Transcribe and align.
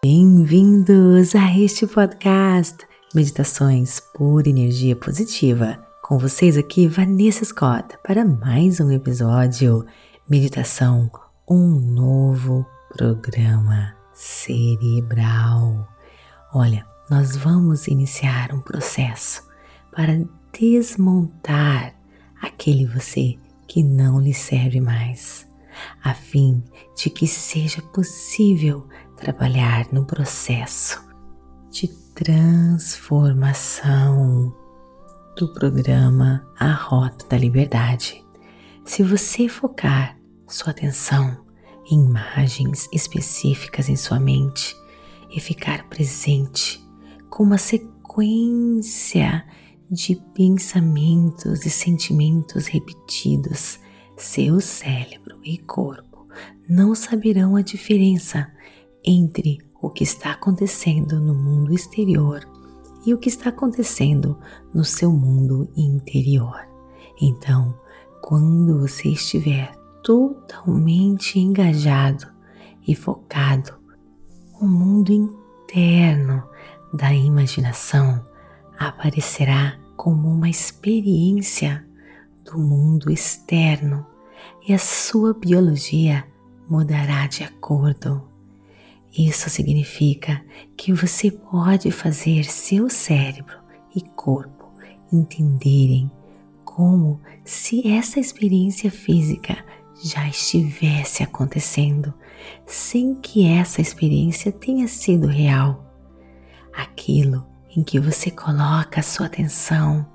Bem-vindos 0.00 1.34
a 1.34 1.58
este 1.58 1.84
podcast 1.84 2.86
Meditações 3.12 4.00
por 4.14 4.46
Energia 4.46 4.94
Positiva. 4.94 5.84
Com 6.04 6.16
vocês 6.18 6.56
aqui, 6.56 6.86
Vanessa 6.86 7.44
Scott, 7.44 7.98
para 8.06 8.24
mais 8.24 8.78
um 8.78 8.92
episódio 8.92 9.84
Meditação, 10.30 11.10
um 11.50 11.80
novo 11.80 12.64
programa 12.96 13.92
cerebral. 14.14 15.88
Olha, 16.54 16.86
nós 17.10 17.34
vamos 17.34 17.88
iniciar 17.88 18.54
um 18.54 18.60
processo 18.60 19.42
para 19.90 20.24
desmontar 20.56 21.92
aquele 22.40 22.86
você 22.86 23.34
que 23.66 23.82
não 23.82 24.20
lhe 24.20 24.32
serve 24.32 24.80
mais, 24.80 25.44
a 26.04 26.14
fim 26.14 26.62
de 26.96 27.10
que 27.10 27.26
seja 27.26 27.82
possível 27.82 28.86
trabalhar 29.18 29.86
no 29.92 30.04
processo 30.04 31.04
de 31.70 31.88
transformação 32.14 34.54
do 35.36 35.52
programa 35.52 36.46
A 36.58 36.72
Rota 36.72 37.26
da 37.28 37.36
Liberdade. 37.36 38.24
Se 38.84 39.02
você 39.02 39.48
focar 39.48 40.16
sua 40.46 40.70
atenção 40.70 41.44
em 41.90 42.04
imagens 42.04 42.88
específicas 42.92 43.88
em 43.88 43.96
sua 43.96 44.20
mente 44.20 44.76
e 45.30 45.40
ficar 45.40 45.88
presente 45.88 46.80
com 47.28 47.42
uma 47.42 47.58
sequência 47.58 49.44
de 49.90 50.14
pensamentos 50.34 51.66
e 51.66 51.70
sentimentos 51.70 52.66
repetidos, 52.66 53.80
seu 54.16 54.60
cérebro 54.60 55.40
e 55.42 55.58
corpo 55.58 56.28
não 56.68 56.94
saberão 56.94 57.56
a 57.56 57.62
diferença 57.62 58.52
entre 59.04 59.58
o 59.80 59.90
que 59.90 60.04
está 60.04 60.32
acontecendo 60.32 61.20
no 61.20 61.34
mundo 61.34 61.72
exterior 61.72 62.46
e 63.06 63.14
o 63.14 63.18
que 63.18 63.28
está 63.28 63.50
acontecendo 63.50 64.38
no 64.74 64.84
seu 64.84 65.12
mundo 65.12 65.70
interior. 65.76 66.60
Então, 67.20 67.74
quando 68.20 68.80
você 68.80 69.08
estiver 69.08 69.72
totalmente 70.02 71.38
engajado 71.38 72.26
e 72.86 72.94
focado, 72.94 73.74
o 74.60 74.66
mundo 74.66 75.12
interno 75.12 76.42
da 76.92 77.12
imaginação 77.12 78.24
aparecerá 78.78 79.78
como 79.96 80.28
uma 80.28 80.48
experiência 80.48 81.84
do 82.44 82.58
mundo 82.58 83.10
externo 83.10 84.06
e 84.66 84.72
a 84.72 84.78
sua 84.78 85.34
biologia 85.34 86.24
mudará 86.68 87.26
de 87.26 87.44
acordo. 87.44 88.22
Isso 89.18 89.50
significa 89.50 90.40
que 90.76 90.92
você 90.92 91.28
pode 91.28 91.90
fazer 91.90 92.44
seu 92.44 92.88
cérebro 92.88 93.58
e 93.92 94.00
corpo 94.00 94.72
entenderem 95.12 96.08
como 96.64 97.20
se 97.44 97.88
essa 97.88 98.20
experiência 98.20 98.92
física 98.92 99.58
já 100.04 100.28
estivesse 100.28 101.24
acontecendo, 101.24 102.14
sem 102.64 103.16
que 103.16 103.44
essa 103.44 103.80
experiência 103.80 104.52
tenha 104.52 104.86
sido 104.86 105.26
real. 105.26 105.84
Aquilo 106.72 107.44
em 107.76 107.82
que 107.82 107.98
você 107.98 108.30
coloca 108.30 109.02
sua 109.02 109.26
atenção 109.26 110.06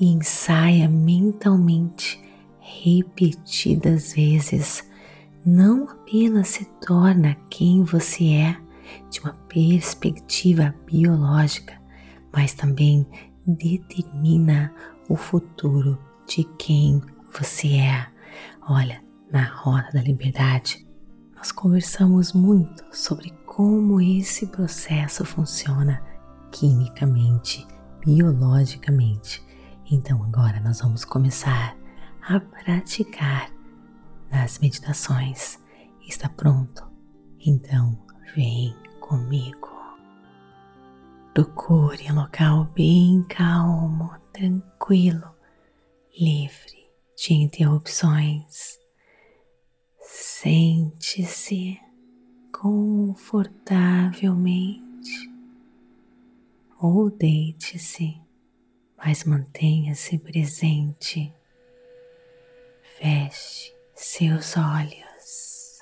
e 0.00 0.06
ensaia 0.06 0.88
mentalmente 0.88 2.20
repetidas 2.58 4.14
vezes, 4.14 4.82
não 5.48 5.88
apenas 5.88 6.48
se 6.48 6.66
torna 6.86 7.34
quem 7.48 7.82
você 7.82 8.32
é 8.34 8.56
de 9.10 9.20
uma 9.20 9.32
perspectiva 9.48 10.74
biológica, 10.86 11.80
mas 12.30 12.52
também 12.52 13.06
determina 13.46 14.74
o 15.08 15.16
futuro 15.16 15.98
de 16.26 16.44
quem 16.58 17.00
você 17.32 17.76
é. 17.78 18.06
Olha, 18.68 19.02
na 19.32 19.44
Roda 19.44 19.88
da 19.94 20.02
Liberdade, 20.02 20.86
nós 21.34 21.50
conversamos 21.50 22.34
muito 22.34 22.84
sobre 22.92 23.30
como 23.46 24.02
esse 24.02 24.48
processo 24.48 25.24
funciona 25.24 26.02
quimicamente, 26.52 27.66
biologicamente. 28.04 29.42
Então 29.90 30.22
agora 30.24 30.60
nós 30.60 30.82
vamos 30.82 31.06
começar 31.06 31.74
a 32.28 32.38
praticar 32.38 33.57
nas 34.30 34.58
meditações. 34.58 35.58
Está 36.06 36.28
pronto? 36.28 36.86
Então 37.44 37.98
vem 38.34 38.74
comigo. 39.00 39.68
Procure 41.34 42.10
um 42.10 42.14
local 42.16 42.64
bem 42.74 43.24
calmo, 43.28 44.10
tranquilo, 44.32 45.30
livre 46.18 46.88
de 47.16 47.34
interrupções. 47.34 48.78
Sente-se 50.00 51.78
confortavelmente 52.52 55.28
ou 56.80 57.10
deite-se, 57.10 58.20
mas 58.96 59.24
mantenha-se 59.24 60.18
presente. 60.18 61.32
Feche 62.98 63.77
seus 63.98 64.56
olhos. 64.56 65.78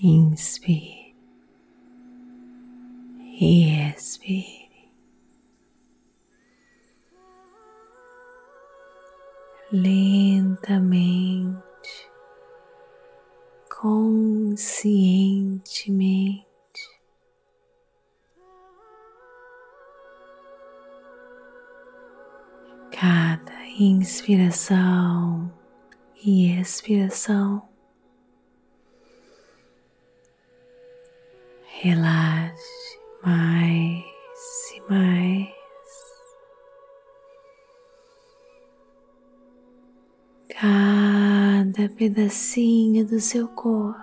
Inspire 0.00 1.14
e 3.40 3.90
expire. 3.90 4.68
Lentamente 9.70 11.58
conscientemente. 13.68 15.17
Inspiração 24.28 25.50
e 26.22 26.60
expiração, 26.60 27.66
relaxe 31.64 33.00
mais 33.24 34.04
e 34.74 34.80
mais. 34.90 35.58
cada 40.60 41.88
pedacinho 41.96 43.06
do 43.06 43.20
seu 43.20 43.48
corpo. 43.48 43.98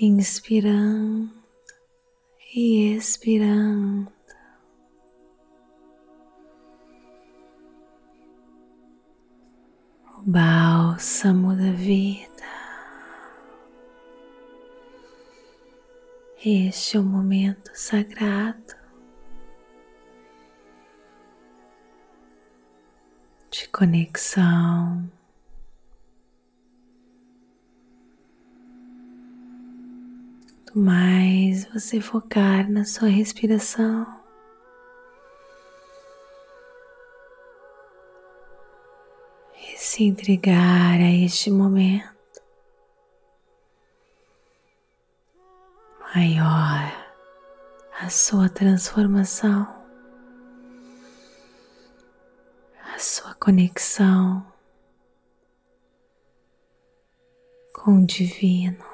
Inspirando 0.00 1.30
e 2.56 2.96
expirando. 2.96 4.21
Bálsamo 10.24 11.56
da 11.56 11.72
vida. 11.72 12.28
Este 16.44 16.96
é 16.96 17.00
o 17.00 17.02
momento 17.02 17.72
sagrado 17.74 18.76
de 23.50 23.68
conexão. 23.70 25.10
Mais 30.72 31.64
você 31.64 32.00
focar 32.00 32.70
na 32.70 32.84
sua 32.84 33.08
respiração, 33.08 34.21
entregar 40.02 41.00
a 41.00 41.10
este 41.24 41.50
momento, 41.50 42.12
maior 46.14 46.92
a 48.00 48.10
sua 48.10 48.48
transformação. 48.48 49.82
sua 53.02 53.34
conexão 53.34 54.46
com 57.74 57.96
o 57.96 58.06
Divino. 58.06 58.84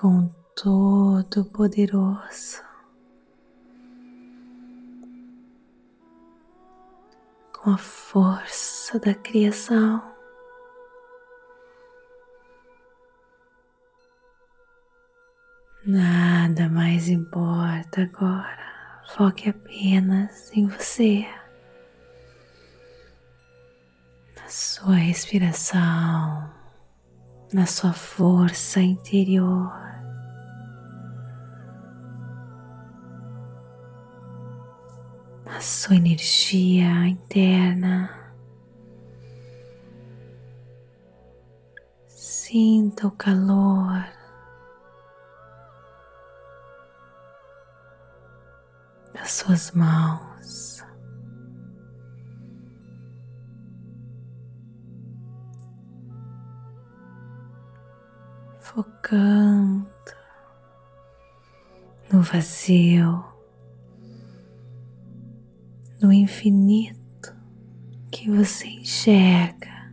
Com 0.00 0.30
Todo-Poderoso, 0.54 2.62
com 7.68 7.74
a 7.74 7.76
força 7.76 8.98
da 8.98 9.14
criação. 9.14 10.02
Nada 15.84 16.66
mais 16.70 17.10
importa 17.10 18.02
agora. 18.02 19.04
Foque 19.14 19.50
apenas 19.50 20.50
em 20.52 20.66
você, 20.66 21.26
na 24.34 24.48
sua 24.48 24.94
respiração, 24.94 26.50
na 27.52 27.66
sua 27.66 27.92
força 27.92 28.80
interior. 28.80 29.87
Na 35.48 35.62
sua 35.62 35.96
energia 35.96 37.08
interna, 37.08 38.34
sinta 42.06 43.06
o 43.06 43.10
calor. 43.10 44.06
Das 49.14 49.32
suas 49.32 49.70
mãos. 49.72 50.84
Focando 58.60 59.88
no 62.12 62.20
vazio, 62.22 63.24
no 66.00 66.12
infinito 66.12 67.34
que 68.10 68.30
você 68.30 68.66
enxerga 68.66 69.92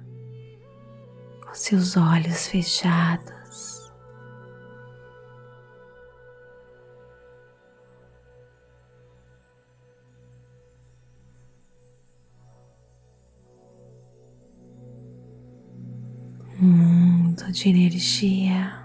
com 1.44 1.54
seus 1.54 1.98
olhos 1.98 2.48
fechados. 2.48 3.36
mundo 16.58 17.52
de 17.52 17.70
energia. 17.70 18.85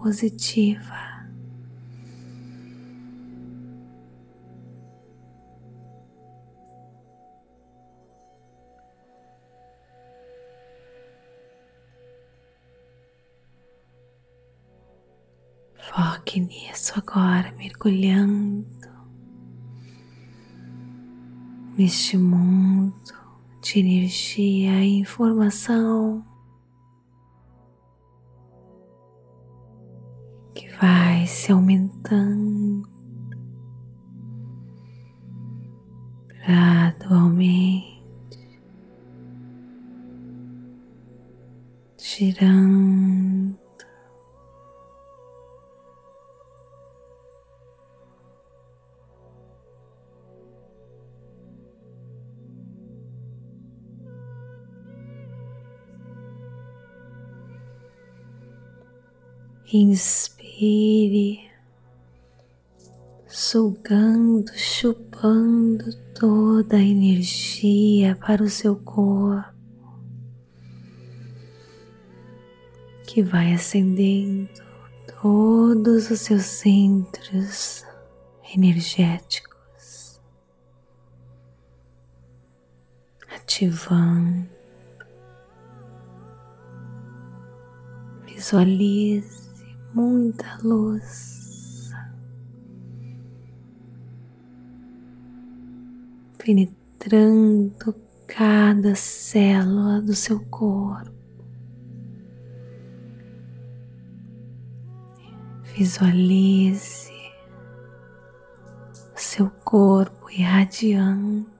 Positiva. 0.00 1.08
Foque 15.74 16.40
nisso 16.40 16.92
agora, 16.96 17.50
mergulhando 17.52 18.66
neste 21.76 22.16
mundo 22.16 22.94
de 23.62 23.80
energia 23.80 24.84
e 24.84 25.00
informação 25.00 26.27
se 31.28 31.52
aumentando 31.52 32.88
gradualmente, 36.46 37.98
girando 41.98 43.58
Inspire, 60.60 61.48
sugando, 63.28 64.52
chupando 64.58 65.94
toda 66.18 66.76
a 66.78 66.82
energia 66.82 68.16
para 68.16 68.42
o 68.42 68.50
seu 68.50 68.74
corpo, 68.74 69.54
que 73.06 73.22
vai 73.22 73.52
acendendo 73.52 74.48
todos 75.22 76.10
os 76.10 76.18
seus 76.22 76.42
centros 76.42 77.84
energéticos, 78.52 80.20
ativando. 83.30 84.48
Visualize 88.26 89.37
muita 89.98 90.56
luz 90.62 91.90
penetrando 96.38 97.92
cada 98.28 98.94
célula 98.94 100.00
do 100.00 100.14
seu 100.14 100.38
corpo. 100.46 101.12
Visualize 105.74 107.10
o 109.16 109.18
seu 109.18 109.50
corpo 109.64 110.30
irradiando 110.30 111.50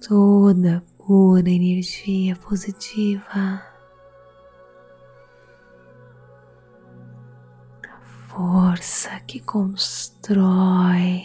toda 0.00 0.84
pura 0.96 1.50
energia 1.50 2.36
positiva. 2.36 3.69
Força 8.40 9.20
que 9.26 9.38
constrói 9.38 11.22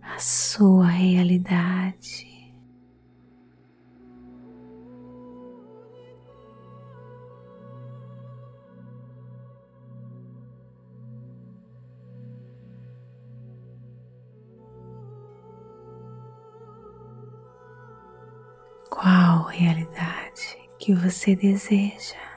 a 0.00 0.18
sua 0.18 0.86
realidade. 0.86 2.54
Qual 18.88 19.42
realidade 19.48 20.58
que 20.78 20.94
você 20.94 21.36
deseja? 21.36 22.31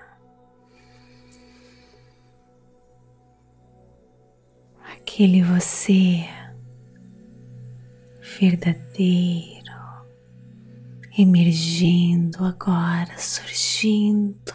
Aquele 5.15 5.41
você 5.43 6.27
verdadeiro 8.37 9.71
emergindo 11.17 12.43
agora, 12.43 13.17
surgindo. 13.17 14.53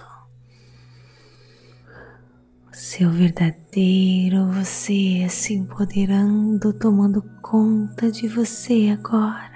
O 2.71 2.76
seu 2.76 3.11
verdadeiro 3.11 4.52
você 4.52 5.26
se 5.31 5.55
empoderando, 5.55 6.75
tomando 6.75 7.23
conta 7.40 8.12
de 8.12 8.29
você 8.29 8.95
agora. 8.99 9.50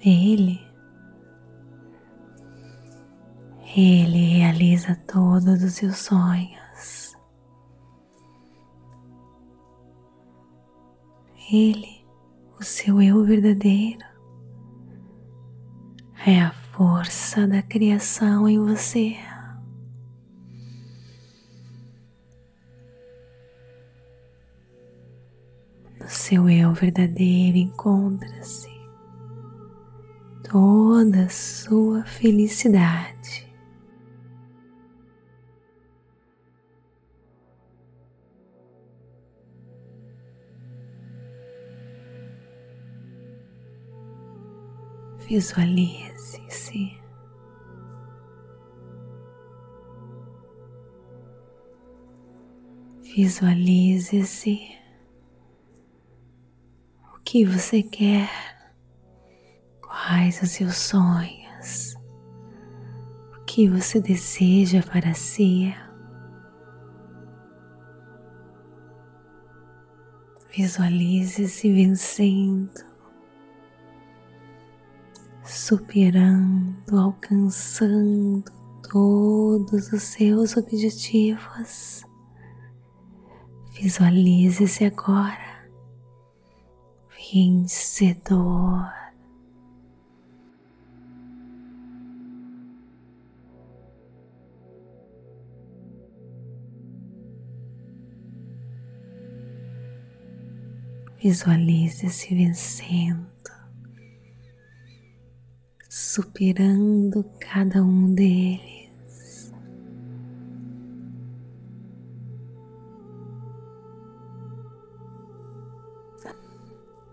Ele, 0.00 0.60
ele 3.76 4.38
realiza 4.38 4.94
todos 5.08 5.60
os 5.60 5.72
seus 5.72 5.96
sonhos. 5.96 6.57
Ele, 11.50 12.04
o 12.60 12.62
seu 12.62 13.00
eu 13.00 13.24
verdadeiro, 13.24 14.04
é 16.26 16.42
a 16.42 16.52
força 16.52 17.48
da 17.48 17.62
criação 17.62 18.46
em 18.46 18.58
você. 18.58 19.16
No 25.98 26.06
seu 26.06 26.50
eu 26.50 26.74
verdadeiro 26.74 27.56
encontra-se 27.56 28.68
toda 30.50 31.22
a 31.22 31.30
sua 31.30 32.04
felicidade. 32.04 33.47
Visualize-se. 45.28 46.98
Visualize-se 53.02 54.58
o 57.14 57.20
que 57.22 57.44
você 57.44 57.82
quer, 57.82 58.30
quais 59.82 60.40
os 60.40 60.50
seus 60.50 60.76
sonhos, 60.78 61.94
o 63.36 63.44
que 63.44 63.68
você 63.68 64.00
deseja 64.00 64.82
para 64.82 65.12
si. 65.12 65.74
Visualize-se 70.56 71.70
vencendo 71.70 72.87
superando, 75.68 76.98
alcançando 76.98 78.42
todos 78.90 79.92
os 79.92 80.02
seus 80.02 80.56
objetivos. 80.56 82.02
Visualize-se 83.78 84.86
agora 84.86 85.68
vencedor. 87.30 88.88
Visualize-se 101.22 102.34
vencendo 102.34 103.37
superando 106.18 107.24
cada 107.38 107.80
um 107.80 108.12
deles. 108.12 109.52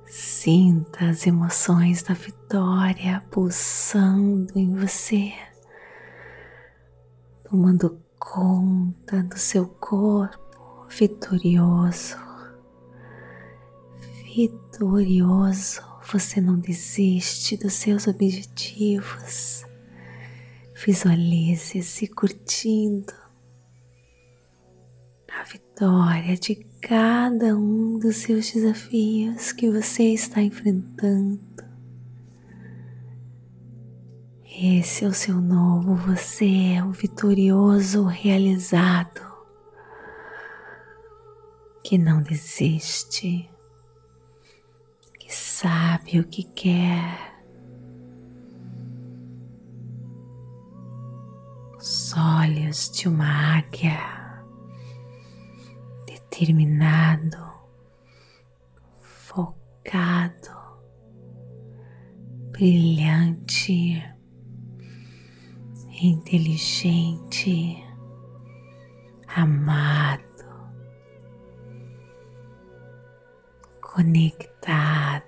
Sinta 0.08 1.10
as 1.10 1.28
emoções 1.28 2.02
da 2.02 2.16
vitória 2.16 3.24
pulsando 3.30 4.58
em 4.58 4.74
você, 4.76 5.32
tomando 7.48 8.02
conta 8.18 9.22
do 9.22 9.38
seu 9.38 9.68
corpo 9.68 10.88
vitorioso, 10.90 12.18
vitorioso 14.36 15.95
você 16.12 16.40
não 16.40 16.60
desiste 16.60 17.58
dos 17.58 17.74
seus 17.74 18.08
objetivos. 18.08 19.66
Visualize-se 20.86 22.08
curtindo 22.08 23.14
a 25.32 25.44
vitória 25.44 26.38
de 26.38 26.56
cada 26.82 27.56
um 27.56 27.98
dos 27.98 28.18
seus 28.18 28.52
desafios 28.52 29.52
que 29.52 29.70
você 29.70 30.04
está 30.14 30.42
enfrentando. 30.42 31.56
Esse 34.58 35.04
é 35.04 35.08
o 35.08 35.14
seu 35.14 35.42
novo 35.42 35.96
você, 35.96 36.82
o 36.82 36.92
vitorioso 36.92 38.06
realizado, 38.06 39.22
que 41.84 41.98
não 41.98 42.22
desiste 42.22 43.50
que 45.26 45.34
sabe 45.34 46.20
o 46.20 46.28
que 46.28 46.44
quer. 46.44 47.34
Os 51.78 52.14
olhos 52.16 52.92
de 52.92 53.08
uma 53.08 53.58
águia, 53.58 53.98
determinado, 56.06 57.44
focado, 59.02 60.52
brilhante, 62.52 64.04
inteligente, 66.02 67.84
amado 69.28 70.35
conectado. 73.96 75.24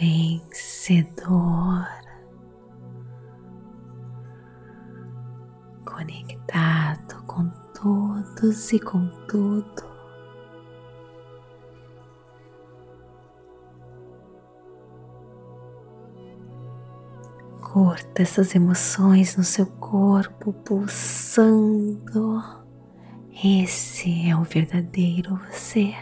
Vencedor, 0.00 1.86
conectado 5.84 7.22
com 7.26 7.48
todos 7.72 8.72
e 8.72 8.80
com 8.80 9.06
tudo. 9.28 9.86
Curta 17.60 18.22
essas 18.22 18.56
emoções 18.56 19.36
no 19.36 19.44
seu 19.44 19.66
corpo 19.66 20.52
pulsando. 20.52 22.65
Esse 23.44 24.30
é 24.30 24.34
o 24.34 24.44
verdadeiro 24.44 25.36
você. 25.36 25.94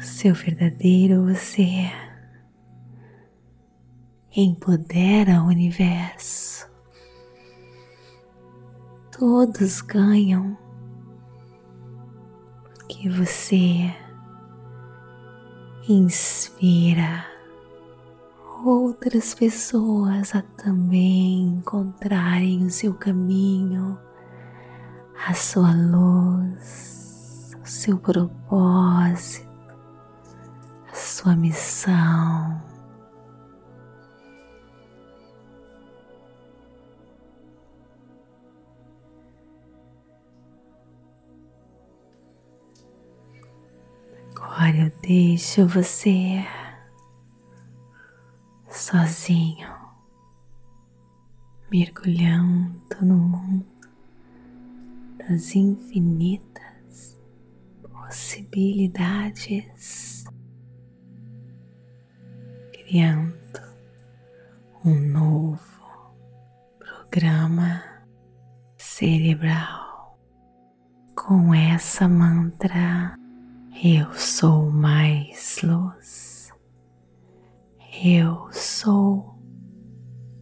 Seu 0.00 0.34
verdadeiro 0.34 1.26
você 1.26 1.92
empodera 4.34 5.42
o 5.42 5.48
universo. 5.48 6.66
Todos 9.12 9.82
ganham 9.82 10.56
que 12.88 13.08
você 13.08 13.94
inspira 15.86 17.24
outras 18.64 19.34
pessoas 19.34 20.34
a 20.34 20.42
também 20.42 21.58
encontrarem 21.58 22.64
o 22.64 22.70
seu 22.70 22.94
caminho, 22.94 23.98
a 25.26 25.34
sua 25.34 25.72
luz, 25.72 27.50
o 27.62 27.66
seu 27.66 27.98
propósito, 27.98 29.46
a 30.90 30.94
sua 30.94 31.36
missão. 31.36 32.60
Agora 44.68 44.84
eu 44.84 44.92
deixo 45.00 45.66
você 45.66 46.44
sozinho, 48.68 49.66
mergulhando 51.70 52.78
no 53.00 53.16
mundo 53.16 53.64
das 55.16 55.56
infinitas 55.56 57.18
possibilidades, 57.80 60.26
criando 62.74 63.62
um 64.84 65.00
novo 65.00 66.12
programa 66.78 67.82
cerebral 68.76 70.18
com 71.16 71.54
essa 71.54 72.06
mantra 72.06 73.16
eu 73.84 74.12
sou 74.12 74.72
mais 74.72 75.60
luz. 75.62 76.52
Eu 78.02 78.48
sou 78.50 79.38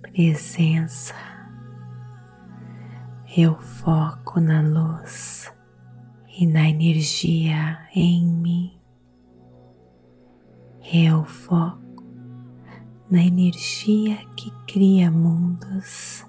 presença. 0.00 1.14
Eu 3.36 3.58
foco 3.60 4.40
na 4.40 4.62
luz 4.62 5.52
e 6.38 6.46
na 6.46 6.66
energia 6.66 7.78
em 7.94 8.26
mim. 8.26 8.80
Eu 10.90 11.22
foco 11.24 12.02
na 13.10 13.22
energia 13.22 14.16
que 14.34 14.50
cria 14.66 15.10
mundos. 15.10 16.24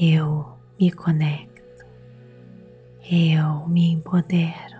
Eu 0.00 0.58
me 0.80 0.90
conecto, 0.90 1.86
eu 3.08 3.68
me 3.68 3.92
empodero. 3.92 4.73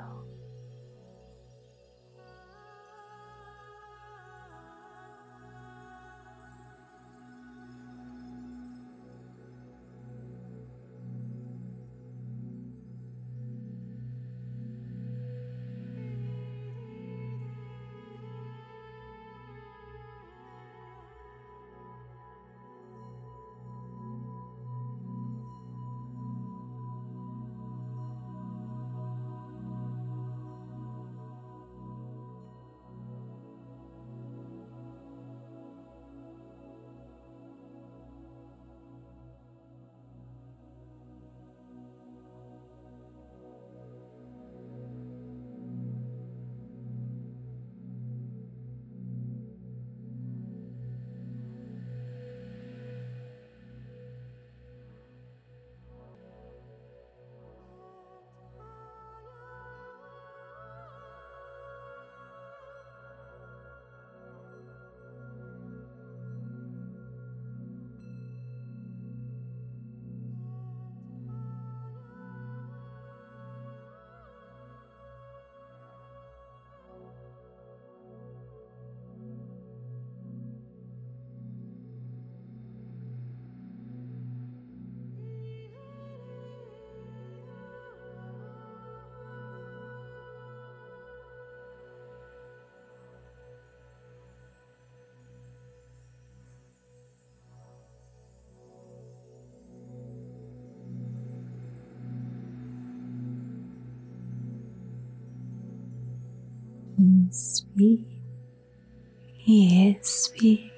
Inspire 107.24 108.22
e 109.46 109.90
expire. 109.92 110.72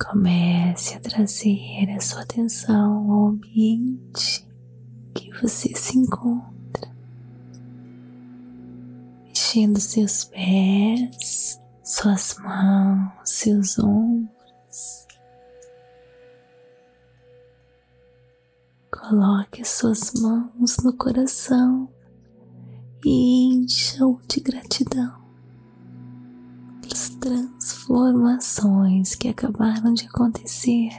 Comece 0.00 0.94
a 0.94 1.00
trazer 1.00 1.90
a 1.90 2.00
sua 2.00 2.22
atenção 2.22 3.10
ao 3.10 3.26
ambiente 3.30 4.46
que 5.14 5.28
você 5.40 5.74
se 5.74 5.98
encontra, 5.98 6.94
mexendo 9.26 9.80
seus 9.80 10.24
pés, 10.26 11.60
suas 11.82 12.36
mãos, 12.38 13.12
seus 13.24 13.78
ombros. 13.80 15.06
Coloque 18.90 19.64
suas 19.64 20.12
mãos 20.14 20.76
no 20.84 20.92
coração 20.96 21.88
e 23.04 23.54
encha-o 23.54 24.20
de 24.28 24.40
gratidão 24.40 25.20
pelas 26.80 27.10
transformações 27.10 29.14
que 29.14 29.28
acabaram 29.28 29.94
de 29.94 30.06
acontecer, 30.06 30.90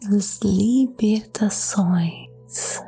pelas 0.00 0.40
libertações 0.42 2.82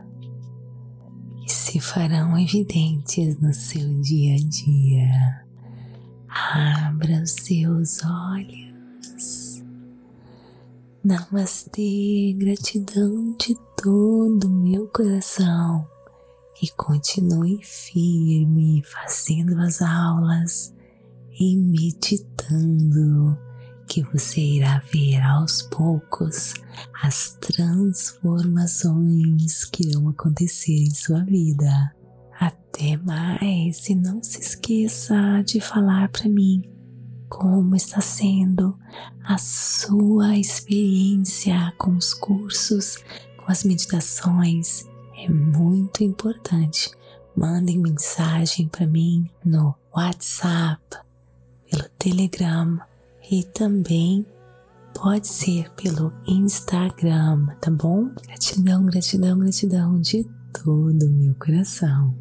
que 1.42 1.52
se 1.52 1.78
farão 1.80 2.38
evidentes 2.38 3.38
no 3.40 3.52
seu 3.52 4.00
dia 4.00 4.36
a 4.36 4.48
dia. 4.48 5.44
Abra 6.28 7.22
os 7.22 7.32
seus 7.32 8.04
olhos. 8.04 9.62
Namastê, 11.04 12.34
gratidão 12.38 13.36
de 13.36 13.56
todo 13.76 14.46
o 14.46 14.50
meu 14.50 14.86
coração 14.88 15.86
e 16.62 16.68
continue 16.70 17.60
firme 17.62 18.82
fazendo 18.84 19.60
as 19.60 19.82
aulas 19.82 20.72
e 21.38 21.56
meditando, 21.56 23.38
que 23.86 24.02
você 24.04 24.40
irá 24.40 24.82
ver 24.92 25.20
aos 25.20 25.62
poucos 25.62 26.54
as 27.02 27.36
transformações 27.40 29.64
que 29.64 29.88
irão 29.88 30.08
acontecer 30.08 30.76
em 30.76 30.94
sua 30.94 31.24
vida. 31.24 31.92
Até 32.38 32.96
mais 32.98 33.88
e 33.88 33.94
não 33.94 34.22
se 34.22 34.40
esqueça 34.40 35.42
de 35.44 35.60
falar 35.60 36.08
para 36.08 36.28
mim 36.28 36.62
como 37.28 37.74
está 37.74 38.00
sendo 38.00 38.78
a 39.24 39.36
sua 39.38 40.36
experiência 40.36 41.72
com 41.78 41.96
os 41.96 42.14
cursos, 42.14 42.98
com 43.38 43.50
as 43.50 43.64
meditações 43.64 44.84
é 45.24 45.28
muito 45.28 46.04
importante. 46.04 46.90
Mandem 47.36 47.78
mensagem 47.78 48.68
para 48.68 48.86
mim 48.86 49.28
no 49.44 49.74
WhatsApp, 49.96 50.98
pelo 51.70 51.88
Telegram 51.98 52.78
e 53.30 53.42
também 53.42 54.26
pode 54.94 55.26
ser 55.26 55.70
pelo 55.72 56.12
Instagram, 56.28 57.46
tá 57.60 57.70
bom? 57.70 58.10
Gratidão, 58.26 58.84
gratidão, 58.86 59.38
gratidão 59.38 60.00
de 60.00 60.24
todo 60.52 61.10
meu 61.10 61.34
coração. 61.34 62.14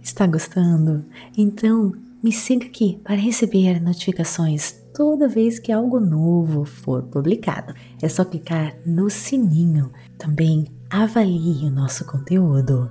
Está 0.00 0.26
gostando? 0.26 1.04
Então 1.36 1.92
me 2.22 2.32
siga 2.32 2.66
aqui 2.66 3.00
para 3.04 3.16
receber 3.16 3.80
notificações 3.82 4.82
toda 4.94 5.28
vez 5.28 5.58
que 5.58 5.72
algo 5.72 5.98
novo 5.98 6.64
for 6.64 7.02
publicado. 7.02 7.74
É 8.00 8.08
só 8.08 8.24
clicar 8.24 8.76
no 8.86 9.10
sininho. 9.10 9.90
Também 10.16 10.66
avalie 11.02 11.66
o 11.66 11.70
nosso 11.70 12.04
conteúdo 12.04 12.88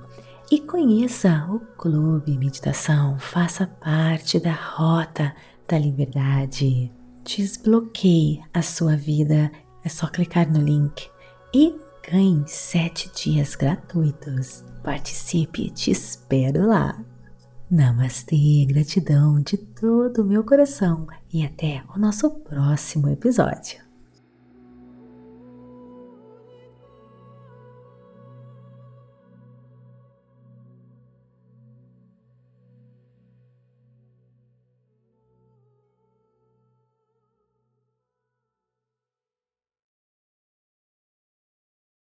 e 0.52 0.60
conheça 0.60 1.46
o 1.50 1.58
Clube 1.58 2.36
Meditação, 2.36 3.18
faça 3.18 3.66
parte 3.66 4.38
da 4.38 4.52
Rota 4.52 5.34
da 5.66 5.78
Liberdade. 5.78 6.92
Desbloqueie 7.24 8.42
a 8.52 8.60
sua 8.60 8.94
vida, 8.94 9.50
é 9.82 9.88
só 9.88 10.06
clicar 10.06 10.52
no 10.52 10.60
link 10.60 11.08
e 11.54 11.74
ganhe 12.10 12.44
sete 12.46 13.10
dias 13.16 13.54
gratuitos. 13.54 14.62
Participe, 14.82 15.70
te 15.70 15.90
espero 15.90 16.66
lá. 16.66 17.02
Namastê, 17.70 18.66
gratidão 18.68 19.40
de 19.40 19.56
todo 19.56 20.20
o 20.20 20.26
meu 20.26 20.44
coração 20.44 21.06
e 21.32 21.42
até 21.42 21.82
o 21.96 21.98
nosso 21.98 22.28
próximo 22.30 23.08
episódio. 23.08 23.83